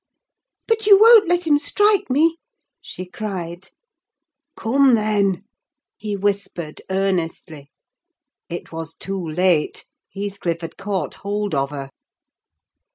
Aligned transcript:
"But 0.67 0.87
you 0.87 0.99
won't 0.99 1.27
let 1.27 1.45
him 1.45 1.59
strike 1.59 2.09
me?" 2.09 2.37
she 2.81 3.05
cried. 3.05 3.69
"Come, 4.57 4.95
then," 4.95 5.43
he 5.95 6.15
whispered 6.17 6.81
earnestly. 6.89 7.69
It 8.49 8.71
was 8.71 8.95
too 8.95 9.23
late: 9.23 9.85
Heathcliff 10.11 10.61
had 10.61 10.75
caught 10.75 11.13
hold 11.21 11.53
of 11.53 11.69
her. 11.69 11.91